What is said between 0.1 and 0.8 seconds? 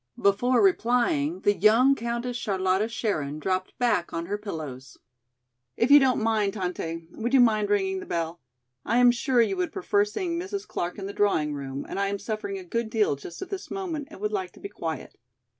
Before